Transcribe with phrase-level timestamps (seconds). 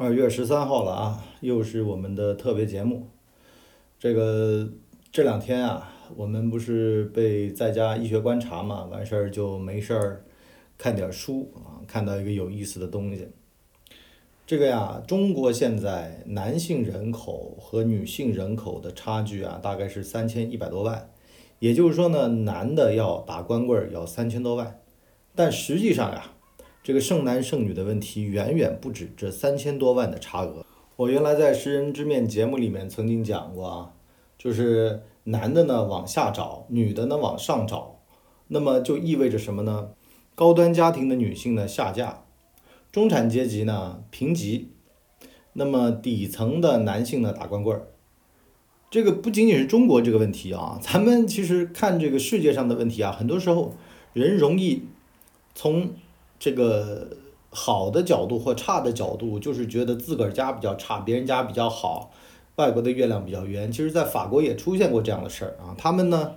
[0.00, 3.08] 二月十三号了啊，又是我们的特别节目。
[3.98, 4.70] 这个
[5.10, 10.24] 这两天啊，我们不是被在家医学观察嘛，完事儿就没事儿
[10.78, 13.26] 看点书啊，看到一个有意思的东西。
[14.46, 21.10] 这个呀，中国现在男性人口和女性人口的差距啊，大概是三千一百多万，
[21.58, 24.78] 也就是说呢，男的要打光棍儿要三千多万，
[25.34, 26.34] 但实际上呀。
[26.88, 30.64] 这个剩男剩女的问题远远不止这三千多万的差额。
[30.96, 33.92] 我原来在《识人之面》节目里面曾经讲过啊，
[34.38, 38.00] 就是男的呢往下找，女的呢往上找，
[38.46, 39.90] 那么就意味着什么呢？
[40.34, 42.24] 高端家庭的女性呢下嫁，
[42.90, 44.70] 中产阶级呢评级，
[45.52, 47.88] 那么底层的男性呢打光棍儿。
[48.90, 53.74] 这个不仅仅是中国这个问题啊，咱们其实看这个世界上的问题啊，很多时候
[54.14, 54.84] 人容易
[55.54, 55.90] 从。
[56.38, 57.08] 这个
[57.50, 62.10] 好的角度或差的角度，就是觉得自个儿家比较差，别人家比较好，
[62.56, 63.72] 外国的月亮比较圆。
[63.72, 65.74] 其实，在法国也出现过这样的事儿啊。
[65.78, 66.34] 他们呢，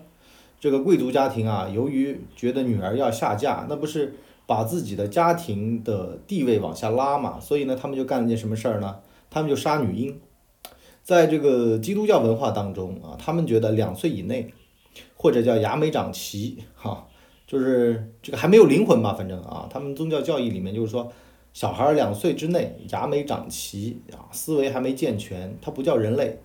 [0.60, 7.40] 这个贵族家庭啊，由于觉得女儿要下嫁，那不是把自己的家庭的地位往下拉嘛？
[7.40, 8.98] 所以呢，他们就干了件什么事儿呢？
[9.30, 10.20] 他们就杀女婴。
[11.04, 14.54] 在这个基督教文化当中啊，他们觉得两岁以内，
[15.16, 17.08] 或者叫牙没长齐，哈。
[17.52, 21.12] 就是这个还没有灵魂吧，反正啊，他们宗教教义里面就是说，
[21.52, 26.40] 小孩两岁之内牙没长齐啊，思维还没健全，他不叫人类，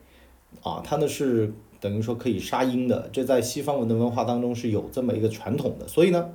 [0.65, 6.31] 啊，他呢是等于说可以杀婴的，这在西方文的文化当中是有这么一个传统的，所以呢，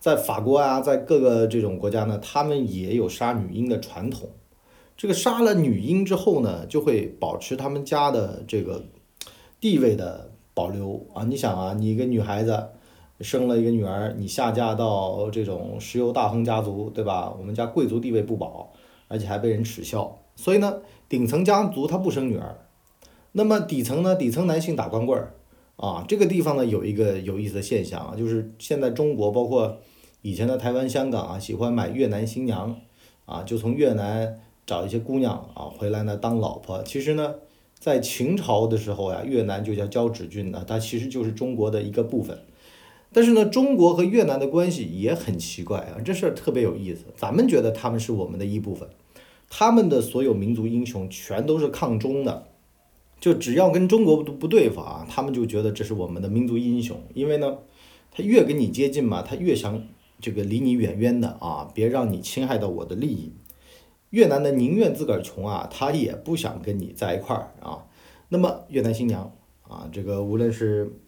[0.00, 4.30] 在法国啊，在各个这种国家呢，他们也有杀女婴的传统。
[4.96, 8.86] 这个杀了女婴之后呢，就会保持他们家的这个
[9.60, 11.24] 地位的保留啊。
[11.24, 12.68] 你想啊，你一个女孩子。
[13.20, 17.32] 生了一个女儿，你下嫁到这种石油大亨家族，对吧？
[17.38, 18.72] 我们家贵族地位不保，
[19.06, 20.18] 而且还被人耻笑。
[20.34, 22.66] 所以呢，顶层家族他不生女儿，
[23.32, 24.16] 那么底层呢？
[24.16, 25.34] 底层男性打光棍儿
[25.76, 26.04] 啊。
[26.08, 29.78] 这个地方呢，有一个有意思的现象啊，就是现在中国包括
[30.22, 32.74] 以前的台湾、香港啊，喜欢买越南新娘
[33.26, 36.82] 啊，就从越南找一些姑娘啊回来呢当老婆。
[36.82, 37.36] 其实呢，
[37.78, 42.36] 在秦朝的时候呀，越南就叫交趾郡呢，它其实就是中国的一个部分。
[43.14, 47.04] 但是呢，中国和越南的关系也很奇怪啊，这事儿特别有意思。
[47.14, 48.88] 咱们觉得他们是我们的一部分，
[49.48, 52.48] 他们的所有民族英雄全都是抗中的，
[53.20, 57.00] 就只要跟中国不不对付啊，他们就觉得这是我们的民族英雄。
[57.14, 57.58] 因为呢，
[58.10, 59.80] 他越跟你接近嘛，他越想
[60.18, 63.32] 这个离你远远的啊，别让你侵害到我的利益。
[64.10, 67.84] 越南的宁愿自个儿穷啊，他也不想跟你在一块儿啊。
[68.28, 69.32] 那么越南新娘
[69.62, 70.98] 啊，这个无论是。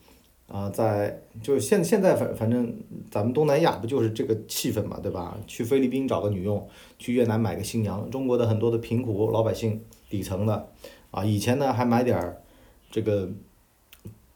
[0.49, 2.73] 啊，在就是现现在反反正
[3.11, 5.37] 咱们东南亚不就是这个气氛嘛，对吧？
[5.49, 6.69] 去菲律宾找个女佣，
[7.01, 8.09] 去越南买个新娘。
[8.13, 10.69] 中国的很多的贫苦老百姓，底层的，
[11.11, 12.41] 啊，以前呢还买点儿
[12.93, 13.29] 这个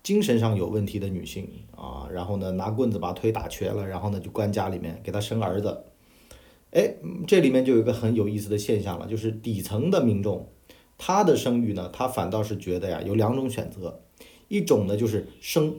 [0.02, 5.84] 精神上有问题的女性啊，然后呢拿棍子把腿打瘸了，然后呢就关家里面给她生儿子。
[6.72, 6.92] 哎，
[7.28, 10.48] 这里面就有一个很有意思的现象了，就是底层的民众，
[10.98, 14.00] 他的生育呢，他反倒是觉得呀有两种选择，
[14.48, 15.72] 一种呢就是生。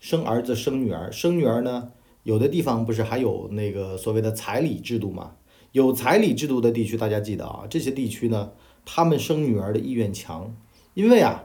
[0.00, 1.92] 生儿子生女儿，生女儿呢？
[2.22, 5.32] 有的地方不是还有那个所谓的彩礼制度吗？
[5.72, 8.52] 有彩礼制度的地区，大家记得啊，这些地区呢，
[8.86, 10.56] 他们生女儿的意愿强，
[10.94, 11.44] 因为啊，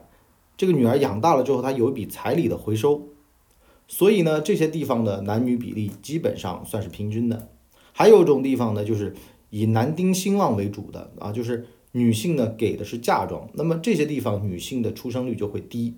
[0.55, 3.09] 这个女儿养大了之后，她有一笔彩礼的回收，
[3.89, 7.49] 所以呢，这些地方的男女比例基本上算是平均的。
[7.91, 9.13] 还有一种地方呢，就是
[9.49, 15.95] 以男丁兴旺为主的啊，就是女性呢给的是嫁妆，那么这些地方女性的出生率就会低。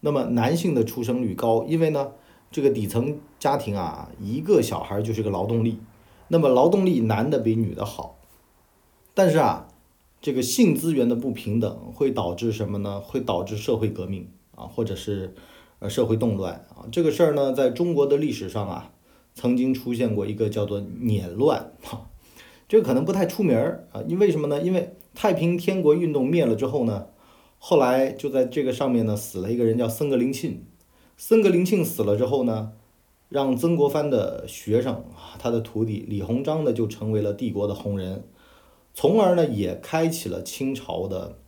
[0.00, 2.12] 那么男性的出生率高，因为呢，
[2.52, 5.80] 这个底层家庭啊，一个小孩就是个劳动力，
[6.28, 8.16] 那么劳动力男的比女的好，
[9.12, 9.66] 但是啊，
[10.20, 13.00] 这个性资源的不平等会导致什么呢？
[13.00, 15.34] 会导致社会革命啊，或者是
[15.80, 16.86] 呃社会动乱啊。
[16.92, 18.92] 这个事儿呢，在中国的历史上啊，
[19.34, 22.06] 曾经出现过一个叫做捻乱哈，
[22.68, 24.62] 这个可能不太出名儿啊，因为什么呢？
[24.62, 27.06] 因为太平天国运动灭了之后呢。
[27.58, 30.62] 后来就在这个上面呢，死了一个人叫僧格林沁。
[31.16, 32.72] 僧格林沁死了之后呢，
[33.28, 35.04] 让曾国藩的学生，
[35.38, 38.24] 他的徒弟李鸿章呢，就成为了帝国的红人，
[38.94, 41.38] 从而呢，也开启了清朝的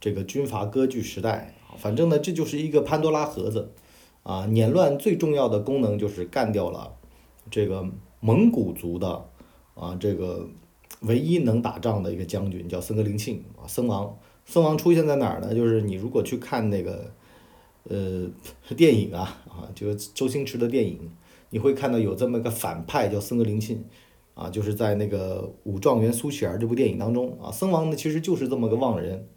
[0.00, 1.54] 这个军阀割据时代。
[1.76, 3.70] 反正呢，这就是一个潘多拉盒子
[4.22, 4.46] 啊！
[4.46, 6.96] 捻乱最重要的功能就是干掉了
[7.50, 7.86] 这个
[8.20, 9.28] 蒙古族的
[9.74, 10.48] 啊，这个
[11.02, 14.18] 唯一能打仗的一个将军叫僧格林沁啊，僧王。
[14.48, 15.54] 僧王出现在哪儿呢？
[15.54, 17.12] 就是你如果去看那个，
[17.84, 18.26] 呃，
[18.74, 20.98] 电影啊，啊，就是周星驰的电影，
[21.50, 23.84] 你会看到有这么个反派叫僧格林沁，
[24.32, 29.28] 啊，就是在那个《武状元苏乞儿》这部电影当中啊，僧王呢其实就是这么个妄人，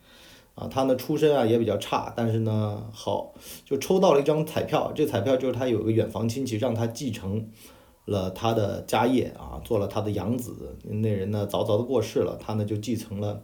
[0.56, 3.34] 啊，他呢出身啊也比较差，但是呢好
[3.66, 7.50] 就抽到了一张彩票，这彩票就是他有个远房亲戚让他继承
[8.06, 13.44] 了他的家业啊，做了他的养子，那人呢早早的过世了，他呢就继承了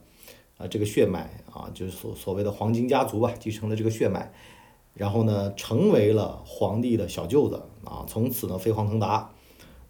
[0.58, 4.32] 啊这个血脉啊，就是所所谓的黄金家族吧，继承了这个血脉，
[4.94, 9.32] 然后呢成为了皇帝的小舅子啊，从此呢飞黄腾达。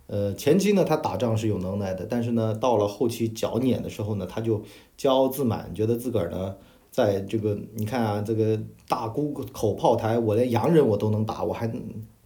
[0.08, 4.62] 呃，前期呢，他打仗是有能耐的，但是呢，到了后期剿捻的时候呢，他就
[4.98, 6.56] 骄傲自满，觉得自个儿呢，
[6.92, 11.70] 在这个你看啊，这个大沽口炮台，我连洋人我都能打，我还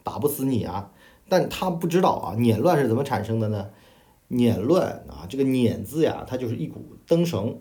[0.03, 0.91] 打不死你啊！
[1.27, 3.69] 但他不知道啊，捻乱是怎么产生的呢？
[4.27, 7.59] 捻乱啊，这个捻字呀，它就是一股灯绳。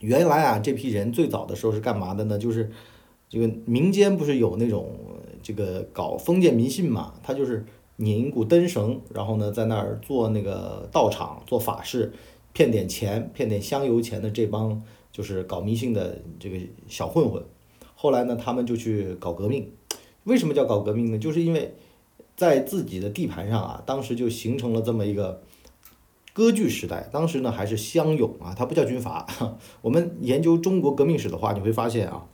[0.00, 2.38] 原来啊，这批人最早的时候是干嘛的呢？
[2.38, 2.70] 就是
[3.28, 4.96] 这个民间不是有那种
[5.42, 7.64] 这个搞封建迷信嘛，他就是。
[7.98, 12.12] 拧一股灯绳，然后呢，在那儿做那个道场做法事，
[12.52, 17.42] 骗点钱，骗点香油钱的这帮就是搞迷信的这个小混混。
[17.94, 19.72] 后来呢，他们就去搞革命。
[20.24, 21.18] 为什么叫搞革命呢？
[21.18, 21.72] 就是因为
[22.36, 25.40] 在自己的地盘上啊，当时就形成了这么一个
[26.36, 27.08] 割据时代。
[27.10, 29.26] 当时呢，还是乡勇啊，它不叫军阀。
[29.80, 32.26] 我们研究中国革命史的话，你会发现啊。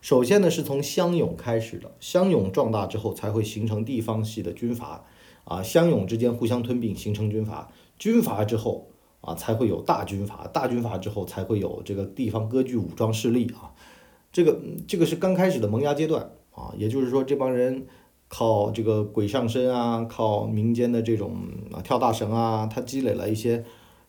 [0.00, 5.04] 首先呢，是从乡勇开始的，乡勇壮大之后，才会形成地方系的军阀，
[5.44, 8.88] 啊，乡勇之间互相吞并，形成军阀，军阀之后，
[9.20, 13.76] 啊，才会有大军阀，大军阀之后，才会有这个地方割据武装势力啊，
[14.32, 14.58] 这个
[14.88, 17.86] 这个是刚开始的萌芽阶段啊，也就是说，这帮人
[18.30, 21.36] 靠这个鬼上身啊，靠民间的这种
[21.70, 23.62] 啊跳大绳啊，他积累了一些，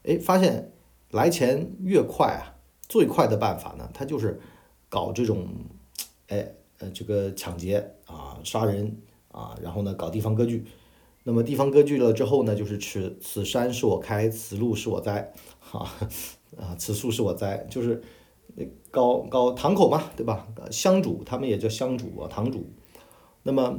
[0.03, 0.71] 哎，发现
[1.09, 2.55] 来钱越快啊，
[2.87, 4.39] 最快的办法呢，他就是
[4.87, 5.49] 搞这种。
[6.27, 9.01] 哎，呃，这个抢劫啊，杀人
[9.33, 10.65] 啊，然后呢，搞地方割据。
[11.25, 15.85] 那么地方割据了之后呢，就是此此山是我开，此路是我栽，哈
[16.57, 18.01] 啊，此树是我栽，就是
[18.89, 20.47] 搞搞堂口嘛，对吧？
[20.71, 22.65] 乡主，他们也叫乡主啊，堂主。
[23.43, 23.77] 那么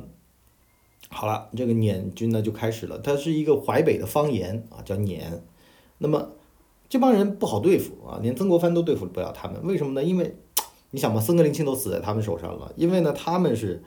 [1.12, 5.44] 好了，这个撵军呢就开始了，它是一个淮北的方言啊，叫撵。
[5.98, 6.30] 那么
[6.88, 10.02] 这帮人不好对付啊，连曾国藩都对付不了他们，为什么呢？
[10.02, 10.34] 因为。
[10.94, 13.82] 你想嘛，僧格林沁都死在他们手上了，因为呢，他们是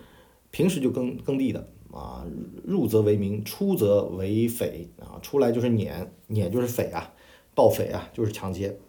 [0.49, 2.25] 平时就耕耕地的啊，
[2.63, 7.13] 入则为民，出则为匪啊，出来就是撵，撵就是匪啊，
[7.53, 8.79] 盗匪啊，就是抢劫。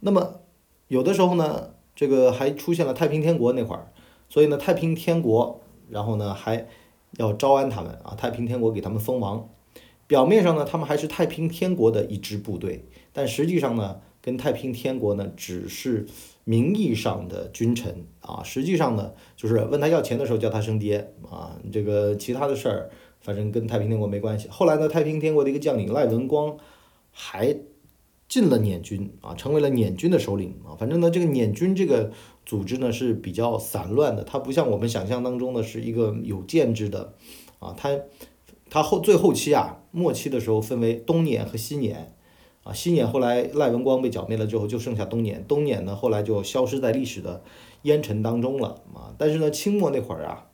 [0.00, 0.42] 那么
[0.88, 3.90] 有的时候呢，这个还出现了太平天国那会儿，
[4.28, 6.68] 所以呢，太平天国，然后呢还
[7.16, 9.48] 要招安他们啊，太平天国给他们封王，
[10.06, 16.06] 表面上呢，他们还是太平天国的一支部队，但实际上呢，跟太平天国呢只是。
[16.46, 22.90] 名义上的君臣啊，实际上呢，就是问他要钱的时候叫他声爹啊，这个其他的事儿，
[23.22, 24.46] 反正跟太平天国没关系。
[24.50, 26.58] 后来呢，太平天国的一个将领赖文光
[27.12, 27.56] 还
[28.28, 30.76] 进了捻军啊，成为了捻军的首领啊。
[30.78, 32.12] 反正呢，这个捻军这个
[32.44, 37.14] 组织呢是比较散乱的，它不像我们想象当中的是一个有建制的
[37.58, 37.74] 啊。
[37.76, 38.00] 它
[38.70, 42.12] 它后最后期啊，末期的时候分为东捻和西捻。
[42.64, 45.44] 啊，西捻后来赖文光被剿灭了之后，就剩下东捻。
[45.46, 47.42] 东捻呢，后来就消失在历史的
[47.82, 49.14] 烟尘当中了啊。
[49.18, 50.46] 但是呢，清末那会儿啊，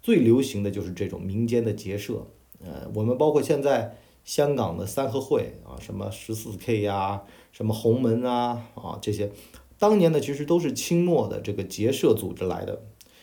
[0.00, 2.28] 最流行的就是这种民间的结社。
[2.64, 9.32] 呃，我们包括现在香港的三合会啊，什么十四 K 呀，什么洪门啊，啊这些，
[9.80, 12.82] 当年呢其实都是清末的这个结社组织来的。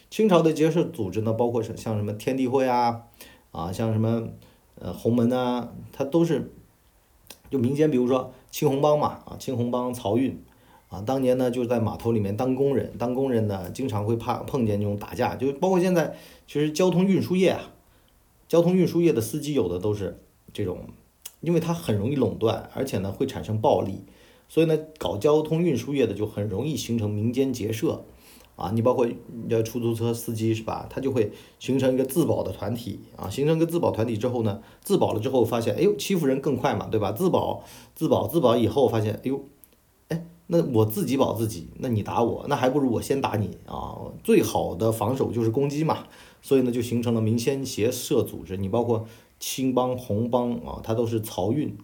[0.10, 3.04] 清朝的结社组织呢，包括像什么天地会啊，
[3.52, 4.28] 啊像什么
[4.76, 6.52] 呃洪门啊，它都是。
[7.50, 10.44] 就民间，比如说青红帮嘛，啊，青红帮漕运，
[10.90, 17.72] 啊，当年呢就是在码头里面当工人，当工人呢经常会怕碰见那种打架，就包括现在其实交通运输业啊，
[18.50, 20.22] 交通运输业的司机有的都是
[20.52, 20.90] 这种，
[21.40, 24.04] 因为它很容易垄断，而且呢会产生暴力，
[24.48, 28.06] 所以呢搞交通运输业的就很容易形成民间结社。
[28.56, 29.08] 啊，你包括
[29.50, 30.88] 要出租车司机是吧？
[30.90, 37.12] 他就会形成一个自保的团体啊，形成一个自保团体之后呢，自保了之后发现，哎呦，欺负人更快嘛，对吧？
[37.12, 37.64] 自保
[37.94, 39.46] 自保自保以后发现，哎呦，
[40.08, 43.96] 哎，那我自己保自己，那你打我，那还不如我先打你啊！
[44.24, 46.08] 最好的防守就是攻击嘛，
[46.42, 48.58] 所以呢，就形成了民间结社组织。
[48.58, 49.06] 你包括
[49.40, 51.78] 青帮、红帮啊，它都是漕运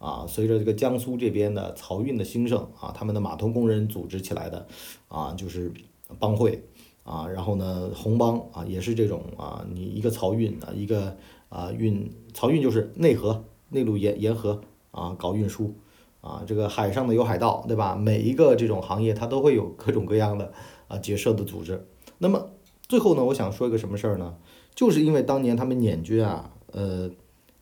[0.00, 4.66] 啊，随着这个江苏这边的漕运的兴盛啊，他们的码头工人组织起来的
[5.06, 5.72] 啊，就是。
[6.18, 6.60] 帮会
[7.04, 11.16] 啊，然后呢，红帮啊，也是这种啊，你一个漕运啊，一个
[11.48, 15.72] 啊运漕运就是内河内陆沿沿河啊搞运输
[16.20, 17.94] 啊，这个海上的有海盗，对吧？
[17.94, 20.52] 每一个这种行业它都会有各种各样的
[20.88, 21.86] 啊结社的组织。
[22.18, 22.50] 那么
[22.88, 24.34] 最后呢，我想说一个什么事儿呢？
[24.74, 27.08] 就是因为当年他们捻军啊，呃，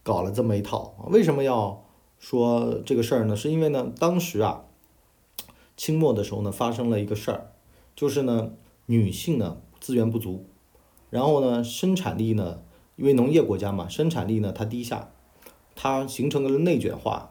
[0.03, 1.85] 搞了这么一套，为什么要
[2.19, 4.65] 说这个事儿呢，是因为呢，当时啊，
[5.77, 7.53] 清末的时候呢，发生了一个事儿，
[7.95, 8.53] 就是呢，
[8.87, 10.47] 女性呢资源不足，
[11.11, 12.63] 然后呢，生产力呢，
[12.97, 15.11] 因为农业国家嘛，生产力呢它低下，
[15.75, 17.31] 它形成了内卷化，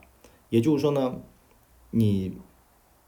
[0.50, 1.16] 也就是说呢，
[1.92, 2.38] 你，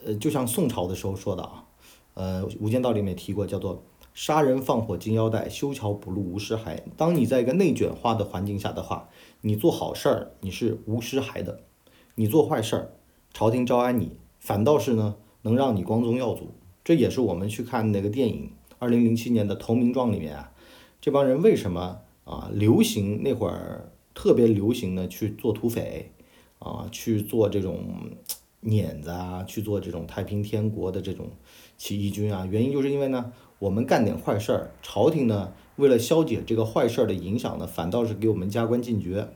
[0.03, 1.65] 呃，就像宋朝的时候说的啊，
[2.13, 3.83] 呃，《无间道》里面提过，叫做。
[4.11, 6.81] 杀人放火金腰带，修桥补路无尸骸。
[6.97, 9.07] 当你在一个内卷化的环境下的话，
[9.39, 11.61] 你做好事儿你是无尸骸的，
[12.19, 12.89] 你做坏事儿，
[13.33, 16.49] 朝廷招安你，反倒是呢能让你光宗耀祖。
[16.83, 20.51] 这也是我们去看那个电影，二零零七年的《投名状》里面啊，
[20.99, 26.11] 这帮人为什么啊流行那会儿特别流行的去做土匪
[26.57, 27.85] 啊，去做这种
[28.59, 31.29] 碾子啊，去做这种太平天国的这种
[31.77, 32.45] 起义军啊？
[32.45, 33.31] 原因就是因为呢。
[33.59, 39.29] 我们干点坏事儿，朝廷呢为了消解这个坏事儿的影响呢，反倒是给我们加官进爵。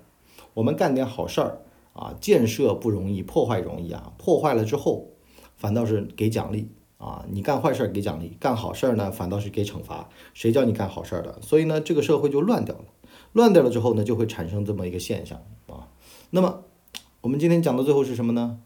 [0.54, 1.62] 我们干点好事儿
[1.94, 4.12] 啊，建设不容易，破坏容易啊。
[4.18, 5.08] 破坏了之后，
[5.56, 7.26] 反倒是给奖励啊。
[7.32, 10.10] 你干坏事儿给奖励，干好事儿呢反倒是给惩罚。
[10.34, 11.40] 谁叫你干好事儿的？
[11.42, 12.86] 所以呢，这个社会就乱掉了。
[13.32, 15.88] 乱掉了之后呢，就会产生这么一个现象啊。
[16.32, 16.64] 那么
[17.22, 18.60] 我们今天讲到最后是什么呢？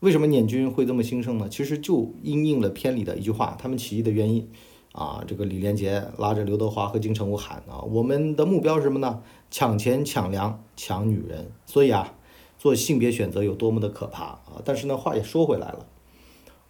[0.00, 1.48] 为什么捻军会这么兴盛呢？
[1.48, 4.48] 其实就因应了片里的一句话，他们起义的原因。
[4.92, 9.22] 啊，这个李连杰拉着刘德华和金城武喊啊，我们的目标是什么呢？
[9.50, 11.52] 抢钱、抢粮、抢女人。
[11.66, 12.14] 所以啊，
[12.58, 14.60] 做性别选择有多么的可怕啊！
[14.64, 15.86] 但是呢，话也说回来了，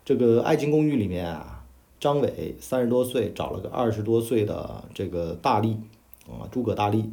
[0.05, 1.65] 这个《爱情公寓》里面啊，
[1.99, 5.79] 张伟三十多岁找了个二十多岁的这个大力
[6.27, 7.11] 啊，诸葛大力，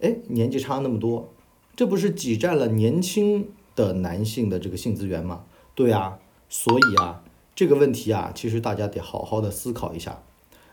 [0.00, 1.28] 哎，年纪差那么多，
[1.74, 5.44] 这不是挤占了年轻的男性的这个性资源吗？
[5.74, 7.24] 对啊，所以啊，
[7.56, 10.22] 这个问题啊，其实大家得好好的思考一下。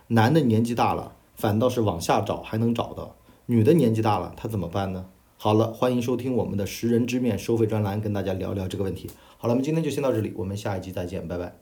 [0.10, 3.16] 男的年纪大了，反倒是往下找还能找到；
[3.48, 5.06] 女的年纪大了，她怎么办呢？
[5.42, 9.10] 好了，欢迎收听我们的识人之面收费专栏，跟大家聊聊这个问题。
[9.38, 11.56] 好了，我们今天就先到这里，我们下一集再见，拜拜。